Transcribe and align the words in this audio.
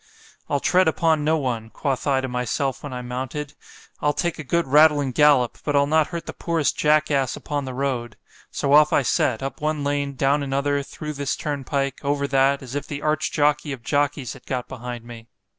—I'll 0.49 0.59
tread 0.59 0.87
upon 0.87 1.23
no 1.23 1.37
one——quoth 1.37 2.07
I 2.07 2.21
to 2.21 2.27
myself 2.27 2.81
when 2.81 2.91
I 2.91 3.03
mounted——I'll 3.03 4.13
take 4.13 4.39
a 4.39 4.43
good 4.43 4.65
rattling 4.65 5.11
gallop; 5.11 5.59
but 5.63 5.75
I'll 5.75 5.85
not 5.85 6.07
hurt 6.07 6.25
the 6.25 6.33
poorest 6.33 6.75
jack 6.75 7.11
ass 7.11 7.35
upon 7.35 7.65
the 7.65 7.73
road.——So 7.75 8.73
off 8.73 8.91
I 8.91 9.03
set——up 9.03 9.61
one 9.61 9.83
lane——down 9.83 10.41
another, 10.41 10.81
through 10.81 11.13
this 11.13 11.35
turnpike——over 11.35 12.25
that, 12.29 12.63
as 12.63 12.73
if 12.73 12.87
the 12.87 13.03
arch 13.03 13.31
jockey 13.31 13.71
of 13.73 13.83
jockeys 13.83 14.33
had 14.33 14.47
got 14.47 14.67
behind 14.67 15.05
me. 15.05 15.27